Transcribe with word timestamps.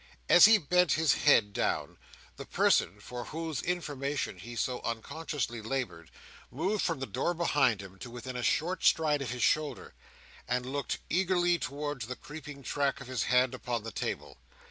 As 0.27 0.45
he 0.45 0.57
bent 0.57 0.93
his 0.93 1.13
head 1.13 1.53
down, 1.53 1.99
the 2.35 2.45
person 2.47 2.99
for 2.99 3.25
whose 3.25 3.61
information 3.61 4.39
he 4.39 4.55
so 4.55 4.81
unconsciously 4.83 5.61
laboured, 5.61 6.09
moved 6.49 6.83
from 6.83 6.99
the 6.99 7.05
door 7.05 7.35
behind 7.35 7.83
him 7.83 7.99
to 7.99 8.09
within 8.09 8.35
a 8.35 8.41
short 8.41 8.83
stride 8.83 9.21
of 9.21 9.29
his 9.29 9.43
shoulder, 9.43 9.93
and 10.47 10.65
looked 10.65 10.97
eagerly 11.07 11.59
towards 11.59 12.07
the 12.07 12.15
creeping 12.15 12.63
track 12.63 12.99
of 12.99 13.05
his 13.05 13.25
hand 13.25 13.53
upon 13.53 13.83
the 13.83 13.91
table. 13.91 14.37